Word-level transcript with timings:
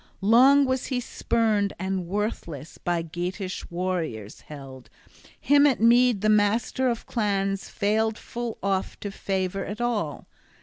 Long 0.19 0.65
was 0.65 0.87
he 0.87 0.99
spurned, 0.99 1.73
and 1.77 2.07
worthless 2.07 2.79
by 2.79 3.03
Geatish 3.03 3.69
warriors 3.69 4.41
held; 4.41 4.89
him 5.39 5.67
at 5.67 5.79
mead 5.79 6.21
the 6.21 6.27
master 6.27 6.89
of 6.89 7.05
clans 7.05 7.69
failed 7.69 8.17
full 8.17 8.57
oft 8.63 9.01
to 9.01 9.11
favor 9.11 9.63
at 9.63 9.79
all. 9.79 10.25